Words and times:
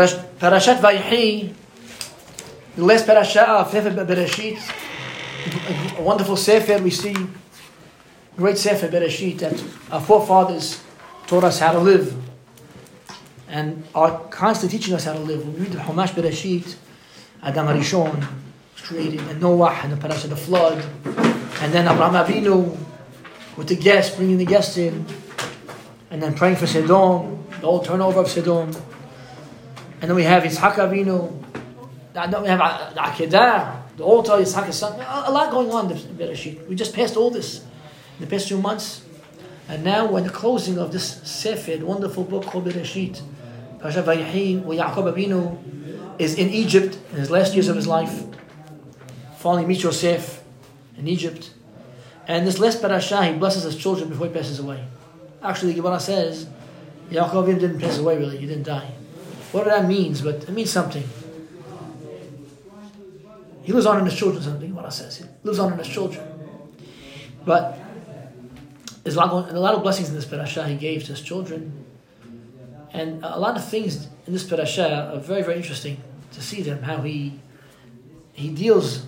Parash- 0.00 0.24
Parashat 0.38 0.78
Vayechi, 0.80 1.52
the 2.74 2.84
last 2.84 3.04
parasha 3.04 3.46
of 3.46 3.70
Sefer 3.70 3.90
Bereshit, 3.90 4.58
a 5.98 6.02
wonderful 6.02 6.36
sefer 6.36 6.82
we 6.82 6.88
see, 6.88 7.14
great 8.34 8.56
sefer 8.56 8.88
Bereshit 8.88 9.40
that 9.40 9.62
our 9.92 10.00
forefathers 10.00 10.82
taught 11.26 11.44
us 11.44 11.58
how 11.58 11.72
to 11.72 11.78
live 11.78 12.16
and 13.48 13.84
are 13.94 14.20
constantly 14.30 14.78
teaching 14.78 14.94
us 14.94 15.04
how 15.04 15.12
to 15.12 15.18
live. 15.18 15.46
We 15.46 15.64
read 15.64 15.72
the 15.72 15.78
Chumash 15.80 16.14
Bereshit, 16.14 16.76
Adam 17.42 17.66
Harishon 17.66 18.16
was 18.20 18.82
created, 18.82 19.20
and 19.20 19.42
Noah, 19.42 19.80
and 19.82 19.92
the 19.92 19.98
parasha 19.98 20.24
of 20.24 20.30
the 20.30 20.36
flood, 20.36 20.82
and 21.60 21.74
then 21.74 21.86
Abraham 21.86 22.14
Avinu 22.24 22.74
with 23.58 23.68
the 23.68 23.76
guests, 23.76 24.16
bringing 24.16 24.38
the 24.38 24.46
guests 24.46 24.78
in, 24.78 25.04
and 26.10 26.22
then 26.22 26.34
praying 26.34 26.56
for 26.56 26.66
Sodom, 26.66 27.44
the 27.50 27.66
whole 27.66 27.80
turnover 27.80 28.20
of 28.20 28.28
Sodom. 28.28 28.72
And 30.00 30.08
then 30.08 30.14
we 30.14 30.24
have 30.24 30.42
Yitzhak 30.42 30.74
Avinu, 30.74 31.44
then 32.12 32.42
we 32.42 32.48
have 32.48 32.94
the 32.94 33.00
Akedah, 33.00 33.96
the 33.96 34.02
altar, 34.02 34.32
Yitzhak's 34.32 34.76
son. 34.76 34.98
A 35.00 35.30
lot 35.30 35.50
going 35.50 35.70
on 35.70 35.90
in 35.90 35.98
Bereshit. 36.16 36.66
We 36.66 36.74
just 36.74 36.94
passed 36.94 37.16
all 37.16 37.30
this 37.30 37.60
in 37.60 38.24
the 38.24 38.26
past 38.26 38.48
few 38.48 38.58
months. 38.58 39.04
And 39.68 39.84
now 39.84 40.06
we're 40.06 40.18
in 40.18 40.24
the 40.24 40.30
closing 40.30 40.78
of 40.78 40.90
this 40.90 41.20
Sefer, 41.22 41.84
wonderful 41.84 42.24
book 42.24 42.44
called 42.44 42.64
Bereshit. 42.64 43.22
Parashat 43.78 44.04
Vayechi, 44.04 44.62
where 44.62 44.78
Yaakov 44.78 45.14
Avinu 45.14 45.58
is 46.18 46.34
in 46.34 46.48
Egypt 46.48 46.98
in 47.12 47.18
his 47.18 47.30
last 47.30 47.54
years 47.54 47.68
of 47.68 47.76
his 47.76 47.86
life. 47.86 48.24
Finally 49.36 49.66
meets 49.66 49.82
Yosef 49.82 50.42
in 50.98 51.06
Egypt. 51.08 51.52
And 52.26 52.46
this 52.46 52.58
last 52.58 52.80
parasha, 52.82 53.24
he 53.24 53.38
blesses 53.38 53.62
his 53.62 53.76
children 53.76 54.08
before 54.08 54.26
he 54.26 54.32
passes 54.32 54.58
away. 54.58 54.84
Actually, 55.42 55.72
the 55.72 55.80
Gemara 55.80 55.98
says, 56.00 56.46
Yaakov 57.10 57.46
didn't 57.46 57.80
pass 57.80 57.98
away 57.98 58.18
really, 58.18 58.36
he 58.36 58.46
didn't 58.46 58.64
die. 58.64 58.92
What 59.52 59.64
that 59.64 59.86
means, 59.86 60.20
but 60.22 60.36
it 60.36 60.50
means 60.50 60.70
something. 60.70 61.04
He 63.62 63.72
lives 63.72 63.86
on 63.86 63.98
in 63.98 64.04
his 64.04 64.16
children, 64.16 64.42
something 64.42 64.68
Gemara 64.68 64.90
says. 64.90 65.18
He 65.18 65.24
lives 65.42 65.58
on 65.58 65.72
in 65.72 65.78
his 65.78 65.88
children. 65.88 66.26
But 67.44 67.78
there's 69.02 69.16
a 69.16 69.18
lot, 69.18 69.50
a 69.50 69.60
lot 69.60 69.74
of 69.74 69.82
blessings 69.82 70.08
in 70.08 70.14
this 70.14 70.24
parasha 70.24 70.66
he 70.66 70.76
gave 70.76 71.04
to 71.04 71.12
his 71.12 71.20
children. 71.20 71.84
And 72.92 73.24
a 73.24 73.38
lot 73.38 73.56
of 73.56 73.64
things 73.64 74.08
in 74.26 74.32
this 74.32 74.44
parasha 74.44 75.12
are 75.14 75.20
very, 75.20 75.42
very 75.42 75.56
interesting 75.56 76.02
to 76.32 76.42
see 76.42 76.62
them, 76.62 76.82
how 76.82 77.02
he 77.02 77.40
he 78.32 78.48
deals 78.48 79.06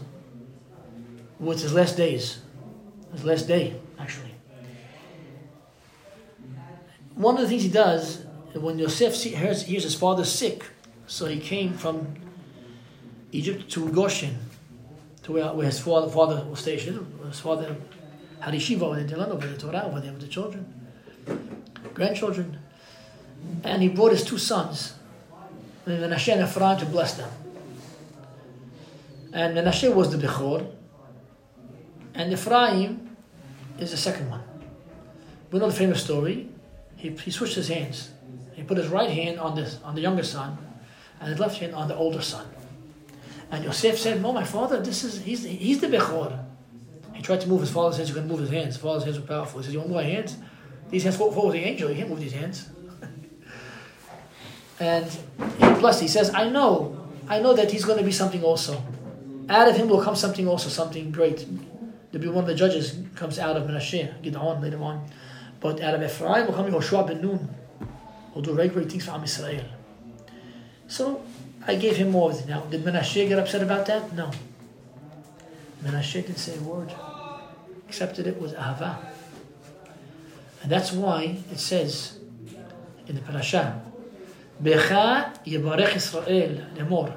with 1.38 1.62
his 1.62 1.72
last 1.72 1.96
days. 1.96 2.40
His 3.12 3.24
last 3.24 3.48
day, 3.48 3.74
actually. 3.98 4.34
One 7.14 7.36
of 7.36 7.42
the 7.42 7.48
things 7.48 7.62
he 7.62 7.68
does, 7.68 8.24
when 8.55 8.78
Yosef 8.78 9.14
hears, 9.22 9.62
hears 9.62 9.84
his 9.84 9.95
father 9.95 10.25
sick, 10.25 10.64
so 11.06 11.27
he 11.27 11.41
came 11.41 11.75
from 11.75 12.14
Egypt 13.33 13.70
to 13.72 13.89
Goshen, 13.91 14.39
to 15.22 15.33
where, 15.33 15.53
where 15.53 15.67
his 15.67 15.81
father, 15.81 16.11
father 16.11 16.45
was 16.45 16.61
stationed. 16.61 17.06
His 17.27 17.41
father 17.41 17.77
had 18.41 18.55
yeshiva 18.55 18.83
over 18.83 19.03
there, 19.03 19.19
over 19.19 19.47
the 19.47 19.56
Torah 19.56 19.84
over 19.86 20.00
there 20.00 20.12
with 20.12 20.20
the 20.20 20.28
children, 20.28 20.91
grandchildren. 21.95 22.58
And 23.64 23.83
he 23.83 23.89
brought 23.89 24.12
his 24.12 24.25
two 24.25 24.39
sons, 24.39 24.95
Menashe 25.86 26.33
and 26.33 26.42
Ephraim, 26.42 26.78
to 26.78 26.86
bless 26.86 27.14
them. 27.14 27.30
And 29.33 29.56
Menashe 29.56 29.92
was 29.92 30.11
the 30.11 30.25
Bechor, 30.25 30.70
and 32.14 32.33
Ephraim 32.33 33.17
is 33.78 33.91
the 33.91 33.97
second 33.97 34.30
one. 34.30 34.42
We 35.50 35.58
know 35.58 35.69
the 35.69 35.73
famous 35.73 36.03
story. 36.03 36.48
He, 36.97 37.11
he 37.11 37.30
switched 37.30 37.55
his 37.55 37.69
hands. 37.69 38.11
He 38.62 38.68
put 38.68 38.78
his 38.78 38.86
right 38.86 39.10
hand 39.10 39.41
on 39.41 39.56
the, 39.56 39.68
on 39.82 39.96
the 39.96 40.00
younger 40.00 40.22
son, 40.22 40.56
and 41.18 41.28
his 41.28 41.41
left 41.41 41.58
hand 41.58 41.74
on 41.74 41.88
the 41.88 41.96
older 41.96 42.22
son. 42.22 42.46
And 43.50 43.64
Yosef 43.64 43.98
said, 43.98 44.22
"No, 44.22 44.32
my 44.32 44.44
father, 44.44 44.80
this 44.80 45.02
is 45.02 45.20
he's 45.20 45.42
he's 45.42 45.80
the 45.80 45.88
Bechor." 45.88 46.44
He 47.12 47.23
tried 47.23 47.40
to 47.40 47.48
move 47.48 47.61
his 47.61 47.70
father's 47.70 47.96
hands. 47.96 48.11
He 48.11 48.14
couldn't 48.14 48.28
move 48.28 48.39
his 48.39 48.50
hands. 48.50 48.74
His 48.74 48.77
father's 48.77 49.02
hands 49.02 49.18
were 49.18 49.27
powerful. 49.27 49.58
He 49.58 49.64
said, 49.64 49.73
"You 49.73 49.80
want 49.80 49.90
to 49.90 49.95
move 49.96 50.05
my 50.05 50.08
hands? 50.08 50.36
These 50.90 51.02
hands 51.02 51.17
fall 51.17 51.46
with 51.46 51.55
the 51.55 51.64
angel. 51.64 51.90
You 51.90 51.96
can't 51.96 52.08
move 52.08 52.20
these 52.20 52.34
hands." 52.34 52.68
and 54.79 55.11
he 55.58 55.73
blessed. 55.80 56.02
He 56.02 56.08
says, 56.08 56.33
"I 56.33 56.48
know, 56.48 57.08
I 57.29 57.40
know 57.40 57.55
that 57.55 57.73
he's 57.73 57.84
going 57.84 57.98
to 57.98 58.05
be 58.05 58.12
something 58.12 58.44
also. 58.44 58.80
Out 59.48 59.67
of 59.67 59.74
him 59.74 59.89
will 59.89 60.02
come 60.02 60.14
something 60.14 60.46
also, 60.46 60.68
something 60.68 61.11
great. 61.11 61.44
To 62.12 62.18
be 62.20 62.29
one 62.29 62.44
of 62.44 62.46
the 62.46 62.55
judges 62.55 62.96
comes 63.17 63.40
out 63.40 63.56
of 63.56 63.64
Menashe, 63.64 64.23
Gideon 64.23 64.62
later 64.62 64.80
on, 64.80 65.11
but 65.58 65.80
out 65.80 65.94
of 65.94 66.02
Ephraim 66.05 66.46
will 66.46 66.55
come 66.55 66.70
Yoshua 66.70 67.08
ben 67.08 67.20
Nun, 67.20 67.48
who'll 68.32 68.42
do 68.42 68.54
great 68.54 68.90
things 68.90 69.04
for 69.04 69.12
Am 69.12 69.22
Yisrael." 69.22 69.66
So 70.88 71.22
I 71.66 71.76
gave 71.76 71.96
him 71.96 72.10
more. 72.10 72.32
Now, 72.48 72.62
did 72.62 72.84
Menashe 72.84 73.28
get 73.28 73.38
upset 73.38 73.62
about 73.62 73.86
that? 73.86 74.12
No. 74.14 74.30
Menashe 75.84 76.14
didn't 76.14 76.36
say 76.36 76.56
a 76.56 76.60
word, 76.60 76.92
that 77.88 78.26
it 78.26 78.40
was 78.40 78.52
Ahava. 78.52 78.96
And 80.62 80.70
that's 80.70 80.92
why 80.92 81.38
it 81.50 81.58
says 81.58 82.18
in 83.06 83.16
the 83.16 83.20
parasha, 83.20 83.82
Becha 84.62 85.36
Yebarech 85.44 85.96
Israel, 85.96 86.66
Lemor, 86.76 87.12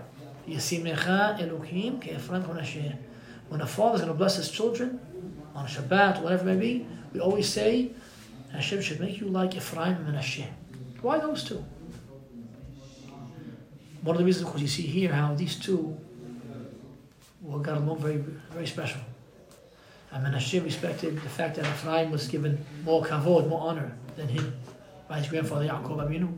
Yasimecha 0.48 1.40
Elokim 1.40 2.02
Ke'efran 2.02 2.44
Menashe. 2.44 2.96
When 3.50 3.62
a 3.62 3.68
father 3.68 3.96
is 3.96 4.02
going 4.02 4.14
to 4.14 4.18
bless 4.18 4.38
his 4.38 4.50
children, 4.50 5.00
on 5.56 5.68
Shabbat, 5.68 6.22
whatever 6.22 6.50
it 6.50 6.56
may 6.56 6.60
be, 6.60 6.88
we 7.14 7.20
always 7.20 7.48
say, 7.48 7.92
Hashem 8.52 8.82
should 8.82 9.00
make 9.00 9.20
you 9.20 9.28
like 9.28 9.56
Ephraim 9.56 9.96
and 9.96 10.08
Menashe. 10.08 10.46
Why 11.06 11.20
those 11.20 11.44
two? 11.44 11.64
One 14.02 14.16
of 14.16 14.18
the 14.18 14.26
reasons, 14.26 14.48
because 14.48 14.64
you 14.64 14.68
see 14.68 14.88
here 14.88 15.14
how 15.14 15.36
these 15.36 15.56
two 15.56 15.96
were 17.44 17.60
got 17.60 17.78
along 17.78 18.00
very, 18.00 18.18
very 18.52 18.66
special. 18.66 19.02
And 20.12 20.26
Menashe 20.26 20.64
respected 20.64 21.22
the 21.22 21.30
fact 21.30 21.58
that 21.58 21.66
Ephraim 21.66 22.10
was 22.10 22.28
given 22.28 22.66
more 22.84 23.04
kavod, 23.04 23.48
more 23.48 23.62
honor 23.70 23.96
than 24.16 24.30
him 24.30 24.56
by 25.08 25.20
his 25.20 25.28
grandfather 25.28 25.68
Yaakov 25.68 25.98
Avinu. 26.08 26.36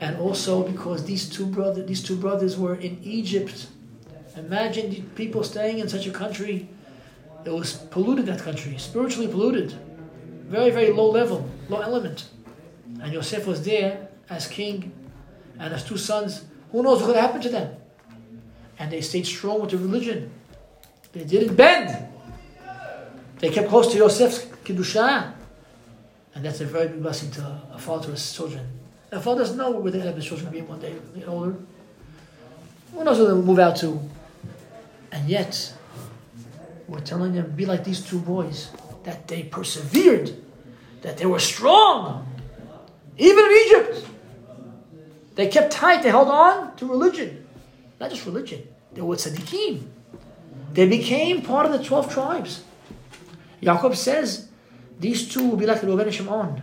And 0.00 0.16
also 0.16 0.62
because 0.62 1.04
these 1.04 1.28
two 1.28 1.44
brothers, 1.44 1.86
these 1.86 2.02
two 2.02 2.16
brothers 2.16 2.56
were 2.56 2.76
in 2.76 2.98
Egypt. 3.02 3.66
Imagine 4.38 5.10
people 5.16 5.44
staying 5.44 5.80
in 5.80 5.88
such 5.90 6.06
a 6.06 6.10
country. 6.10 6.70
It 7.44 7.52
was 7.52 7.74
polluted. 7.74 8.24
That 8.24 8.40
country, 8.40 8.78
spiritually 8.78 9.28
polluted, 9.28 9.74
very, 10.48 10.70
very 10.70 10.92
low 10.92 11.10
level, 11.10 11.46
low 11.68 11.82
element. 11.82 12.30
And 13.00 13.12
Yosef 13.12 13.46
was 13.46 13.64
there 13.64 14.08
as 14.28 14.46
king 14.46 14.92
and 15.58 15.72
his 15.72 15.84
two 15.84 15.96
sons, 15.96 16.44
who 16.72 16.82
knows 16.82 17.00
what 17.00 17.06
could 17.06 17.16
happen 17.16 17.40
to 17.40 17.48
them? 17.48 17.76
And 18.78 18.90
they 18.90 19.00
stayed 19.00 19.26
strong 19.26 19.60
with 19.60 19.70
the 19.70 19.78
religion. 19.78 20.30
They 21.12 21.24
didn't 21.24 21.54
bend. 21.54 22.08
They 23.38 23.50
kept 23.50 23.68
close 23.68 23.92
to 23.92 23.98
Yosef's 23.98 24.46
Kiddusha. 24.64 25.32
And 26.34 26.44
that's 26.44 26.60
a 26.60 26.64
very 26.64 26.88
big 26.88 27.02
blessing 27.02 27.30
to 27.32 27.60
a 27.72 27.78
father 27.78 28.06
to 28.06 28.10
his 28.12 28.32
children. 28.34 28.66
And 29.12 29.22
fathers 29.22 29.54
know 29.54 29.70
where 29.70 29.92
the 29.92 29.98
they 29.98 30.06
have 30.06 30.16
his 30.16 30.24
children 30.24 30.50
be 30.50 30.62
one 30.62 30.80
day, 30.80 30.94
get 31.14 31.28
older. 31.28 31.54
Who 32.92 33.04
knows 33.04 33.18
where 33.18 33.28
they'll 33.28 33.42
move 33.42 33.60
out 33.60 33.76
to? 33.76 34.00
And 35.12 35.28
yet, 35.28 35.72
we're 36.88 37.00
telling 37.00 37.32
them, 37.34 37.52
be 37.52 37.66
like 37.66 37.84
these 37.84 38.00
two 38.00 38.18
boys, 38.18 38.70
that 39.04 39.28
they 39.28 39.44
persevered, 39.44 40.34
that 41.02 41.18
they 41.18 41.26
were 41.26 41.38
strong, 41.38 42.26
even 43.18 43.44
in 43.44 43.52
Egypt. 43.66 44.06
They 45.34 45.48
kept 45.48 45.72
tight, 45.72 46.02
they 46.02 46.10
held 46.10 46.28
on 46.28 46.76
to 46.76 46.86
religion. 46.86 47.46
Not 48.00 48.10
just 48.10 48.24
religion, 48.26 48.62
they 48.92 49.00
were 49.00 49.16
tzaddikim. 49.16 49.82
They 50.72 50.88
became 50.88 51.42
part 51.42 51.66
of 51.66 51.72
the 51.72 51.82
12 51.82 52.12
tribes. 52.12 52.64
Yaakov 53.62 53.96
says 53.96 54.48
these 54.98 55.28
two 55.28 55.48
will 55.48 55.56
be 55.56 55.66
like 55.66 55.82
Reuben 55.82 56.06
and 56.06 56.14
Shimon, 56.14 56.62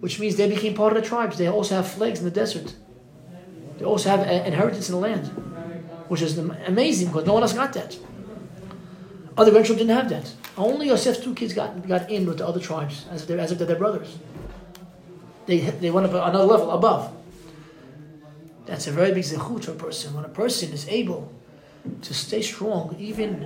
which 0.00 0.18
means 0.18 0.36
they 0.36 0.48
became 0.48 0.74
part 0.74 0.96
of 0.96 1.02
the 1.02 1.08
tribes. 1.08 1.38
They 1.38 1.48
also 1.48 1.76
have 1.76 1.88
flags 1.88 2.18
in 2.18 2.24
the 2.24 2.30
desert. 2.30 2.74
They 3.78 3.84
also 3.84 4.08
have 4.08 4.20
an 4.20 4.46
inheritance 4.46 4.88
in 4.88 4.94
the 4.94 5.00
land, 5.00 5.26
which 6.08 6.22
is 6.22 6.38
amazing 6.38 7.08
because 7.08 7.26
no 7.26 7.34
one 7.34 7.42
else 7.42 7.52
got 7.52 7.72
that. 7.74 7.96
Other 9.36 9.50
grandchildren 9.50 9.86
didn't 9.86 10.00
have 10.00 10.10
that. 10.10 10.32
Only 10.56 10.88
Yosef's 10.88 11.20
two 11.20 11.34
kids 11.34 11.52
got, 11.52 11.86
got 11.86 12.10
in 12.10 12.24
with 12.24 12.38
the 12.38 12.46
other 12.46 12.60
tribes 12.60 13.04
as 13.10 13.28
if, 13.28 13.38
as 13.38 13.52
if 13.52 13.58
they're 13.58 13.66
their 13.66 13.76
brothers. 13.76 14.16
They, 15.46 15.60
they 15.60 15.90
went 15.90 16.06
up 16.06 16.12
another 16.12 16.44
level 16.44 16.70
above. 16.72 17.12
That's 18.66 18.88
a 18.88 18.90
very 18.90 19.12
big 19.14 19.22
zechut 19.22 19.62
to 19.62 19.72
a 19.72 19.74
person. 19.74 20.12
When 20.14 20.24
a 20.24 20.28
person 20.28 20.72
is 20.72 20.88
able 20.88 21.32
to 22.02 22.14
stay 22.14 22.42
strong, 22.42 22.96
even 22.98 23.40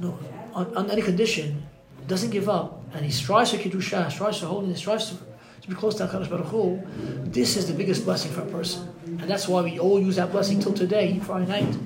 no, 0.00 0.18
on, 0.54 0.74
on 0.74 0.90
any 0.90 1.02
condition, 1.02 1.66
doesn't 2.08 2.30
give 2.30 2.48
up, 2.48 2.82
and 2.94 3.04
he 3.04 3.10
strives 3.10 3.50
for 3.50 3.58
Kiddusha, 3.58 4.10
strives 4.10 4.40
for 4.40 4.46
holiness, 4.46 4.78
strives 4.78 5.10
to, 5.10 5.16
to 5.60 5.68
be 5.68 5.74
close 5.74 5.94
to 5.96 6.06
HaKadosh 6.06 6.30
Baruch 6.30 6.46
Hu, 6.46 6.82
this 7.24 7.56
is 7.56 7.66
the 7.66 7.74
biggest 7.74 8.04
blessing 8.04 8.32
for 8.32 8.40
a 8.40 8.46
person. 8.46 8.88
And 9.06 9.22
that's 9.22 9.46
why 9.48 9.60
we 9.62 9.78
all 9.78 10.00
use 10.00 10.16
that 10.16 10.32
blessing 10.32 10.60
till 10.60 10.72
today, 10.72 11.18
Friday 11.20 11.46
night. 11.46 11.76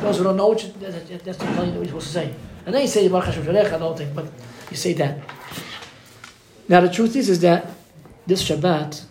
Those 0.00 0.18
who 0.18 0.24
don't 0.24 0.36
know, 0.36 0.48
which, 0.48 0.72
that's 0.80 1.08
the 1.08 1.34
thing 1.34 1.72
that 1.72 1.78
we're 1.78 1.86
supposed 1.86 2.06
to 2.08 2.12
say. 2.12 2.34
And 2.66 2.74
then 2.74 2.82
you 2.82 2.88
say 2.88 3.06
Baruch 3.08 3.26
Hashem 3.26 3.44
Shalech, 3.44 3.72
I 3.72 3.78
don't 3.78 3.96
think, 3.96 4.12
but 4.14 4.26
you 4.70 4.76
say 4.76 4.92
that. 4.94 5.20
Now 6.68 6.80
the 6.80 6.90
truth 6.90 7.14
is, 7.14 7.28
is 7.28 7.40
that 7.40 7.70
this 8.26 8.42
Shabbat, 8.42 9.04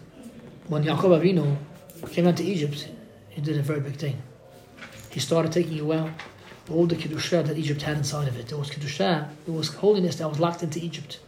when 0.68 0.84
Yaakov 0.84 1.22
Avinu 1.22 1.56
came 2.12 2.28
out 2.28 2.36
to 2.36 2.44
Egypt, 2.44 2.90
he 3.30 3.40
did 3.40 3.58
a 3.58 3.62
very 3.62 3.80
big 3.80 3.96
thing. 3.96 4.22
He 5.10 5.22
started 5.22 5.54
taking 5.54 5.80
out 5.90 6.10
all 6.70 6.86
the 6.86 6.98
Kedusha 6.98 7.46
that 7.46 7.58
Egypt 7.58 7.82
had 7.82 7.96
inside 7.96 8.28
of 8.28 8.38
it. 8.38 8.50
There 8.50 8.58
was 8.58 8.70
Kedusha, 8.70 9.30
there 9.46 9.54
was 9.54 9.74
holiness 9.76 10.18
that 10.18 10.28
was 10.28 10.40
locked 10.40 10.62
into 10.62 10.84
Egypt. 10.84 11.20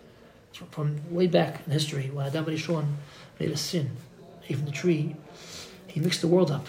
From 0.71 0.99
way 1.09 1.27
back 1.27 1.61
in 1.65 1.71
history, 1.71 2.09
when 2.11 2.25
Adam 2.25 2.45
Harishon 2.45 2.95
made 3.39 3.51
a 3.51 3.57
sin, 3.57 3.91
even 4.49 4.65
the 4.65 4.71
tree, 4.71 5.15
he 5.87 5.99
mixed 6.01 6.21
the 6.21 6.27
world 6.27 6.51
up. 6.51 6.67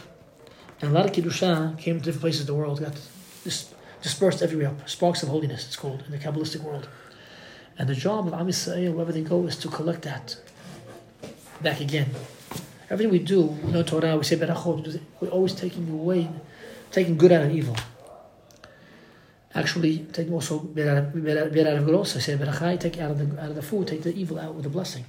And 0.80 0.92
a 0.92 0.94
lot 0.94 1.06
of 1.06 1.12
Kedusha 1.12 1.76
came 1.78 1.98
to 1.98 2.04
different 2.04 2.20
places 2.20 2.42
in 2.42 2.46
the 2.46 2.54
world, 2.54 2.80
got 2.80 3.00
dis- 3.42 3.72
dispersed 4.02 4.42
everywhere. 4.42 4.74
Sparks 4.86 5.22
of 5.22 5.28
holiness, 5.28 5.66
it's 5.66 5.76
called, 5.76 6.02
in 6.06 6.12
the 6.12 6.18
Kabbalistic 6.18 6.60
world. 6.60 6.88
And 7.78 7.88
the 7.88 7.94
job 7.94 8.26
of 8.26 8.34
Am 8.34 8.46
Yisrael, 8.46 8.92
wherever 8.92 9.12
they 9.12 9.22
go, 9.22 9.46
is 9.46 9.56
to 9.56 9.68
collect 9.68 10.02
that 10.02 10.36
back 11.62 11.80
again. 11.80 12.10
Everything 12.90 13.12
we 13.12 13.18
do, 13.18 13.42
we 13.42 13.72
know 13.72 13.82
Torah, 13.82 14.16
we 14.16 14.24
say 14.24 14.36
Berachot, 14.36 15.00
we're 15.20 15.28
always 15.28 15.54
taking 15.54 15.88
away, 15.90 16.28
taking 16.90 17.16
good 17.16 17.32
out 17.32 17.44
of 17.44 17.50
evil. 17.50 17.76
Actually, 19.54 19.98
taking 20.12 20.32
also 20.32 20.60
out, 20.78 20.88
out 20.88 21.06
of 21.08 21.52
good 21.52 21.94
also. 21.94 22.18
Say 22.18 22.36
Berachai, 22.36 22.80
take 22.80 22.98
out 22.98 23.10
of 23.10 23.18
the 23.18 23.42
out 23.42 23.50
of 23.50 23.56
the 23.56 23.62
food, 23.62 23.88
take 23.88 24.02
the 24.02 24.14
evil 24.14 24.38
out 24.38 24.54
with 24.54 24.66
a 24.66 24.68
blessing. 24.68 25.04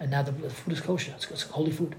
And 0.00 0.10
now 0.10 0.22
the, 0.22 0.32
the 0.32 0.50
food 0.50 0.74
is 0.74 0.80
kosher, 0.80 1.12
it's, 1.16 1.30
it's 1.30 1.42
holy 1.42 1.72
food. 1.72 1.96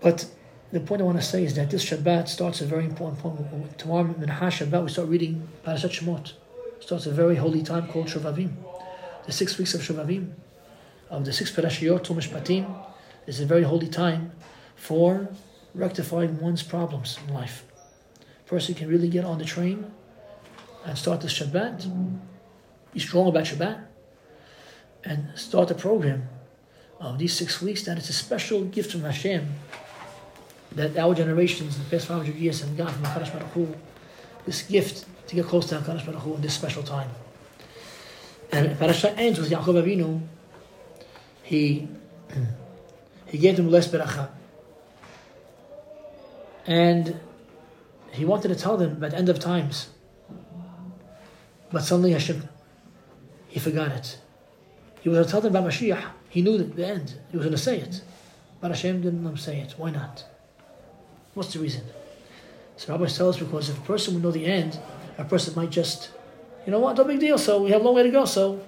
But 0.00 0.26
the 0.72 0.80
point 0.80 1.00
I 1.00 1.04
want 1.04 1.18
to 1.18 1.24
say 1.24 1.44
is 1.44 1.54
that 1.54 1.70
this 1.70 1.84
Shabbat 1.84 2.28
starts 2.28 2.60
a 2.60 2.66
very 2.66 2.84
important 2.84 3.18
point. 3.18 3.78
Tomorrow, 3.78 4.04
in 4.04 4.20
Minha 4.20 4.34
Shabbat, 4.34 4.84
we 4.84 4.88
start 4.90 5.08
reading 5.08 5.48
Parashat 5.64 5.90
Shemot. 5.90 6.32
Starts 6.78 7.06
a 7.06 7.10
very 7.10 7.36
holy 7.36 7.62
time 7.62 7.88
called 7.88 8.06
Shovavim. 8.06 8.52
The 9.26 9.32
six 9.32 9.58
weeks 9.58 9.74
of 9.74 9.80
Shovavim, 9.80 10.32
of 11.10 11.24
the 11.24 11.32
six 11.32 11.50
Parashiyot, 11.50 12.04
Tumishpatim, 12.04 12.72
is 13.26 13.40
a 13.40 13.46
very 13.46 13.64
holy 13.64 13.88
time 13.88 14.30
for 14.76 15.28
rectifying 15.74 16.40
one's 16.40 16.62
problems 16.62 17.18
in 17.26 17.34
life. 17.34 17.64
Person 18.46 18.74
can 18.74 18.88
really 18.88 19.08
get 19.08 19.24
on 19.24 19.38
the 19.38 19.44
train 19.44 19.90
and 20.84 20.96
start 20.96 21.20
the 21.20 21.28
Shabbat, 21.28 22.18
be 22.92 23.00
strong 23.00 23.28
about 23.28 23.44
Shabbat, 23.44 23.86
and 25.04 25.28
start 25.34 25.68
the 25.68 25.74
program 25.74 26.28
of 27.00 27.18
these 27.18 27.32
six 27.32 27.60
weeks. 27.60 27.82
That 27.82 27.98
it's 27.98 28.08
a 28.08 28.12
special 28.12 28.64
gift 28.64 28.92
from 28.92 29.02
Hashem 29.02 29.48
that 30.72 30.96
our 30.96 31.14
generations, 31.14 31.78
the 31.78 31.84
past 31.84 32.06
500 32.06 32.34
years, 32.36 32.60
have 32.60 32.76
gotten 32.76 32.94
from 32.94 33.04
HaKadosh 33.04 33.32
Baruch 33.32 33.52
Hu, 33.52 33.74
this 34.46 34.62
gift 34.62 35.06
to 35.28 35.34
get 35.34 35.46
close 35.46 35.66
to 35.66 35.76
HaKadosh 35.76 36.06
Baruch 36.06 36.22
Hu 36.22 36.34
in 36.34 36.40
this 36.42 36.54
special 36.54 36.82
time. 36.82 37.10
And 38.52 38.76
Parashat 38.78 39.14
ends 39.16 39.38
with 39.38 39.50
Yaakov 39.50 39.82
Avinu. 39.82 40.20
He 41.42 41.88
he 43.26 43.38
gave 43.38 43.56
them 43.56 43.70
less 43.70 43.88
beracha. 43.88 44.28
And 46.66 47.18
he 48.12 48.24
wanted 48.24 48.48
to 48.48 48.56
tell 48.56 48.76
them 48.76 49.02
at 49.02 49.12
the 49.12 49.16
end 49.16 49.28
of 49.28 49.38
times. 49.38 49.88
But 51.72 51.82
suddenly 51.84 52.12
Hashem, 52.12 52.48
he 53.48 53.60
forgot 53.60 53.92
it. 53.92 54.18
He 55.00 55.08
was 55.08 55.16
going 55.16 55.26
to 55.26 55.30
tell 55.30 55.40
them 55.40 55.54
about 55.54 55.70
Mashiach. 55.70 56.04
He 56.28 56.42
knew 56.42 56.58
the 56.58 56.86
end. 56.86 57.14
He 57.30 57.36
was 57.36 57.46
going 57.46 57.56
to 57.56 57.62
say 57.62 57.78
it. 57.78 58.02
But 58.60 58.72
Hashem 58.72 59.02
didn't 59.02 59.24
let 59.24 59.30
him 59.30 59.36
say 59.36 59.60
it. 59.60 59.74
Why 59.76 59.90
not? 59.90 60.24
What's 61.40 61.54
the 61.54 61.58
reason? 61.58 61.82
So 62.76 62.92
Rabbi 62.92 63.06
tells 63.06 63.36
us 63.36 63.42
because 63.42 63.70
if 63.70 63.78
a 63.78 63.80
person 63.80 64.12
would 64.12 64.22
know 64.22 64.30
the 64.30 64.44
end, 64.44 64.78
a 65.16 65.24
person 65.24 65.54
might 65.54 65.70
just, 65.70 66.10
you 66.66 66.70
know 66.70 66.80
what, 66.80 66.98
no 66.98 67.04
big 67.04 67.18
deal. 67.18 67.38
So 67.38 67.62
we 67.62 67.70
have 67.70 67.80
a 67.80 67.84
long 67.84 67.94
way 67.94 68.02
to 68.02 68.10
go. 68.10 68.26
So 68.26 68.60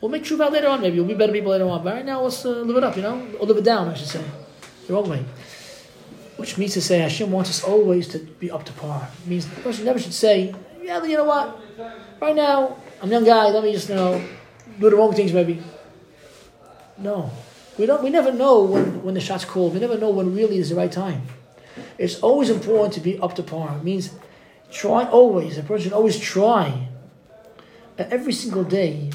we'll 0.00 0.10
make 0.10 0.28
out 0.32 0.50
later 0.50 0.66
on. 0.66 0.80
Maybe 0.80 0.98
we'll 0.98 1.06
be 1.06 1.14
better 1.14 1.32
people 1.32 1.52
later 1.52 1.68
on. 1.68 1.84
But 1.84 1.94
right 1.94 2.04
now, 2.04 2.22
let's 2.22 2.44
uh, 2.44 2.48
live 2.48 2.76
it 2.76 2.82
up. 2.82 2.96
You 2.96 3.02
know, 3.02 3.24
or 3.38 3.46
live 3.46 3.58
it 3.58 3.62
down. 3.62 3.86
I 3.86 3.94
should 3.94 4.08
say, 4.08 4.24
the 4.88 4.94
wrong 4.94 5.08
way. 5.08 5.24
Which 6.38 6.58
means 6.58 6.72
to 6.74 6.80
say 6.80 6.98
Hashem 6.98 7.30
wants 7.30 7.50
us 7.50 7.62
always 7.62 8.08
to 8.08 8.18
be 8.18 8.50
up 8.50 8.64
to 8.64 8.72
par. 8.72 9.08
It 9.22 9.28
means 9.28 9.46
the 9.46 9.60
person 9.60 9.84
never 9.84 10.00
should 10.00 10.12
say, 10.12 10.52
yeah, 10.82 11.04
you 11.04 11.18
know 11.18 11.24
what, 11.24 11.56
right 12.20 12.34
now 12.34 12.78
I'm 13.00 13.10
a 13.10 13.12
young 13.12 13.24
guy. 13.24 13.50
Let 13.50 13.62
me 13.62 13.72
just 13.74 13.88
you 13.90 13.94
know 13.94 14.20
do 14.80 14.90
the 14.90 14.96
wrong 14.96 15.12
things 15.12 15.32
maybe. 15.32 15.62
No, 16.98 17.30
we 17.78 17.86
don't. 17.86 18.02
We 18.02 18.10
never 18.10 18.32
know 18.32 18.64
when 18.64 19.04
when 19.04 19.14
the 19.14 19.20
shot's 19.20 19.44
called. 19.44 19.74
We 19.74 19.78
never 19.78 19.96
know 19.96 20.10
when 20.10 20.34
really 20.34 20.58
is 20.58 20.70
the 20.70 20.74
right 20.74 20.90
time. 20.90 21.22
It's 21.98 22.20
always 22.20 22.48
important 22.48 22.94
to 22.94 23.00
be 23.00 23.18
up 23.18 23.34
to 23.34 23.42
par. 23.42 23.76
It 23.76 23.84
means 23.84 24.14
try 24.70 25.04
always. 25.04 25.58
A 25.58 25.62
person 25.62 25.92
always 25.92 26.18
try. 26.18 26.88
And 27.98 28.12
Every 28.12 28.32
single 28.32 28.64
day, 28.64 29.10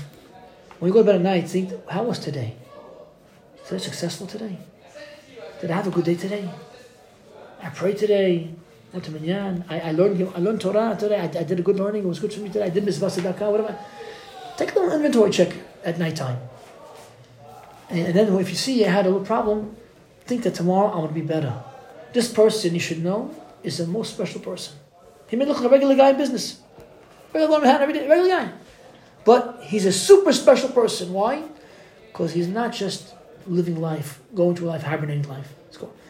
when 0.79 0.89
you 0.89 0.93
go 0.93 0.99
to 0.99 1.05
bed 1.05 1.15
at 1.15 1.21
night, 1.21 1.49
think, 1.49 1.71
how 1.87 2.03
was 2.03 2.19
today? 2.19 2.55
Was 3.61 3.71
I 3.71 3.77
successful 3.77 4.27
today? 4.27 4.57
Did 5.61 5.71
I 5.71 5.75
have 5.75 5.87
a 5.87 5.91
good 5.91 6.03
day 6.03 6.15
today? 6.15 6.49
I 7.61 7.69
prayed 7.69 7.97
today. 7.97 8.53
I, 8.93 8.99
I 9.79 9.91
learned 9.93 10.21
I 10.35 10.39
learned 10.39 10.61
Torah 10.61 10.95
today. 10.99 11.19
I, 11.19 11.23
I 11.23 11.43
did 11.43 11.59
a 11.59 11.63
good 11.63 11.77
learning. 11.77 12.03
It 12.03 12.07
was 12.07 12.19
good 12.19 12.33
for 12.33 12.41
me 12.41 12.49
today. 12.49 12.65
I 12.65 12.69
did 12.69 12.83
Mitzvah 12.83 13.07
Tzedakah. 13.07 13.49
Whatever. 13.49 13.79
Take 14.57 14.75
a 14.75 14.79
little 14.79 14.93
inventory 14.93 15.31
check 15.31 15.55
at 15.83 15.97
nighttime. 15.97 16.37
And, 17.89 18.07
and 18.07 18.13
then 18.13 18.39
if 18.39 18.49
you 18.49 18.55
see 18.55 18.79
you 18.79 18.85
had 18.85 19.05
a 19.05 19.09
little 19.09 19.25
problem, 19.25 19.75
think 20.25 20.43
that 20.43 20.53
tomorrow 20.53 20.89
I'm 20.89 20.97
going 20.97 21.07
to 21.07 21.13
be 21.13 21.21
better. 21.21 21.63
This 22.13 22.31
person 22.31 22.73
you 22.73 22.79
should 22.79 23.03
know 23.03 23.35
is 23.63 23.77
the 23.77 23.87
most 23.87 24.13
special 24.13 24.39
person. 24.39 24.75
He 25.27 25.35
may 25.35 25.45
look 25.45 25.57
like 25.57 25.65
a 25.65 25.69
regular 25.69 25.95
guy 25.95 26.11
in 26.11 26.17
business. 26.17 26.61
Regular 27.33 27.65
every 27.65 27.93
day, 27.93 28.07
regular 28.07 28.29
guy. 28.29 28.51
But 29.25 29.61
he's 29.63 29.85
a 29.85 29.91
super 29.91 30.31
special 30.31 30.69
person. 30.69 31.11
Why? 31.11 31.43
Because 32.07 32.33
he's 32.33 32.47
not 32.47 32.71
just 32.71 33.15
living 33.47 33.81
life, 33.81 34.19
going 34.35 34.55
through 34.55 34.67
life, 34.67 34.83
hibernating 34.83 35.27
life. 35.27 35.53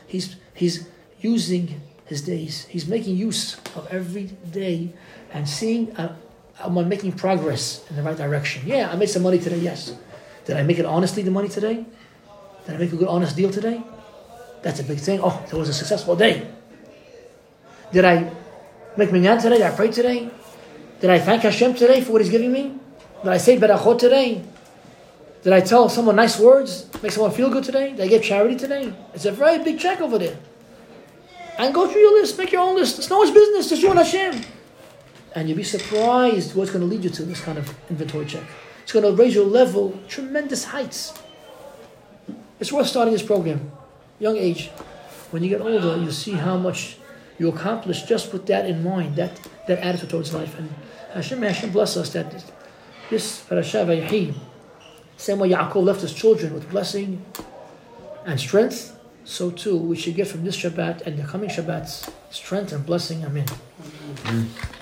He's, 0.08 0.36
he's 0.54 0.88
using 1.22 1.82
his 2.06 2.22
days. 2.22 2.66
He's 2.66 2.88
making 2.88 3.16
use 3.16 3.56
of 3.76 3.88
every 3.90 4.26
day 4.52 4.94
and 5.32 5.48
seeing, 5.48 5.96
uh, 5.96 6.16
am 6.60 6.78
I 6.78 6.84
making 6.84 7.14
progress 7.14 7.84
in 7.90 7.96
the 7.96 8.04
right 8.04 8.18
direction? 8.18 8.64
Yeah, 8.68 8.92
I 8.92 8.96
made 8.96 9.10
some 9.10 9.24
money 9.24 9.40
today, 9.40 9.58
yes. 9.58 9.96
Did 10.46 10.58
I 10.58 10.64
make 10.64 10.78
it 10.78 10.86
honestly, 10.86 11.24
the 11.24 11.32
money 11.32 11.50
today? 11.50 11.86
Did 12.66 12.76
I 12.76 12.78
make 12.78 12.92
a 12.92 12.96
good, 12.96 13.08
honest 13.08 13.36
deal 13.36 13.50
today? 13.50 13.82
That's 14.64 14.80
a 14.80 14.84
big 14.84 15.00
thing. 15.00 15.20
Oh, 15.22 15.46
it 15.46 15.54
was 15.54 15.70
a 15.70 15.74
successful 15.74 16.16
day. 16.16 16.48
Did 17.92 18.06
I 18.06 18.32
make 18.98 19.12
minyan 19.12 19.38
today? 19.38 19.58
Did 19.58 19.68
I 19.68 19.76
pray 19.76 19.92
today? 19.92 20.32
Did 21.02 21.10
I 21.10 21.20
thank 21.20 21.44
Hashem 21.44 21.76
today 21.76 22.02
for 22.02 22.14
what 22.14 22.22
He's 22.22 22.32
giving 22.32 22.52
me? 22.52 22.80
Did 23.24 23.32
I 23.32 23.38
say 23.38 23.60
berachot 23.60 24.00
today? 24.00 24.42
Did 25.44 25.52
I 25.52 25.60
tell 25.60 25.90
someone 25.90 26.16
nice 26.16 26.40
words? 26.40 26.88
Make 27.04 27.12
someone 27.12 27.32
feel 27.32 27.50
good 27.50 27.66
today? 27.66 27.92
Did 27.92 28.00
I 28.00 28.08
give 28.08 28.24
charity 28.24 28.56
today? 28.56 28.94
It's 29.14 29.26
a 29.26 29.32
very 29.32 29.62
big 29.62 29.80
check 29.80 30.00
over 30.00 30.18
there. 30.18 30.38
And 31.58 31.74
go 31.74 31.86
through 31.86 32.00
your 32.00 32.14
list, 32.14 32.38
make 32.38 32.54
your 32.54 32.62
own 32.62 32.76
list. 32.76 32.98
It's 33.00 33.10
no 33.10 33.18
one's 33.18 33.32
business, 33.32 33.70
just 33.70 33.82
you 33.82 33.90
and 33.90 34.00
Hashem. 34.00 34.42
And 35.36 35.50
you'll 35.50 35.58
be 35.58 35.64
surprised 35.64 36.56
what's 36.56 36.72
going 36.72 36.82
to 36.82 36.88
lead 36.88 37.04
you 37.04 37.10
to 37.10 37.24
this 37.24 37.42
kind 37.42 37.58
of 37.58 37.76
inventory 37.90 38.26
check. 38.26 38.44
It's 38.84 38.94
going 38.94 39.04
to 39.04 39.12
raise 39.12 39.36
your 39.36 39.46
level 39.46 40.00
tremendous 40.08 40.64
heights. 40.64 41.14
It's 42.62 42.72
worth 42.72 42.88
starting 42.88 43.12
this 43.12 43.24
program 43.24 43.73
young 44.24 44.38
age, 44.38 44.70
when 45.32 45.44
you 45.44 45.50
get 45.50 45.62
older, 45.62 45.98
you 45.98 46.12
see 46.12 46.32
how 46.32 46.58
much 46.58 46.98
you 47.38 47.50
accomplish 47.50 48.04
just 48.04 48.32
with 48.32 48.46
that 48.48 48.66
in 48.66 48.84
mind, 48.84 49.16
that, 49.18 49.34
that 49.68 49.80
attitude 49.80 50.10
towards 50.10 50.34
life. 50.34 50.58
And 50.58 50.74
Hashem, 51.14 51.42
Hashem 51.42 51.72
bless 51.72 51.98
us 51.98 52.14
that 52.14 52.28
this 53.10 53.42
parasha 53.42 53.86
Vayehi, 53.86 54.34
same 55.18 55.40
way 55.40 55.50
Yaakov 55.50 55.84
left 55.84 56.02
his 56.02 56.14
children 56.14 56.54
with 56.54 56.70
blessing 56.70 57.24
and 58.26 58.40
strength, 58.40 58.98
so 59.26 59.52
too 59.52 59.78
we 59.78 59.96
should 59.96 60.16
get 60.16 60.28
from 60.28 60.44
this 60.46 60.58
Shabbat 60.58 61.02
and 61.06 61.20
the 61.20 61.24
coming 61.24 61.50
Shabbat's 61.50 62.10
strength 62.30 62.72
and 62.72 62.86
blessing. 62.86 63.26
Amen. 63.26 63.46
Mm-hmm. 63.46 64.73